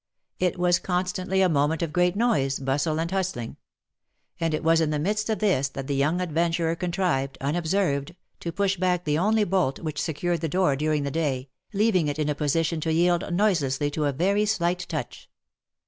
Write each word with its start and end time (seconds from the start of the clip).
It 0.39 0.57
was 0.57 0.79
constantly 0.79 1.43
a 1.43 1.47
moment 1.47 1.83
of 1.83 1.93
great 1.93 2.15
noise, 2.15 2.57
bustle, 2.57 2.99
and 2.99 3.11
hustling; 3.11 3.57
and 4.39 4.51
it 4.51 4.63
was 4.63 4.81
in 4.81 4.89
the 4.89 4.97
midst 4.97 5.29
of 5.29 5.37
this 5.37 5.69
that 5.69 5.85
the 5.85 5.93
young 5.93 6.19
adventurer 6.21 6.75
contrived, 6.75 7.37
unobserved, 7.39 8.15
to 8.39 8.51
push 8.51 8.77
back 8.77 9.03
the 9.03 9.19
only 9.19 9.43
bolt 9.43 9.77
which 9.79 10.01
secured 10.01 10.41
the 10.41 10.49
door 10.49 10.75
during 10.75 11.03
the 11.03 11.11
day, 11.11 11.49
leaving 11.71 12.07
it 12.07 12.17
in 12.17 12.29
a 12.29 12.33
position 12.33 12.81
to 12.81 12.91
yield 12.91 13.31
noiselessly 13.31 13.91
to 13.91 14.05
a 14.05 14.11
very 14.11 14.47
slight 14.47 14.79
touch. 14.89 15.29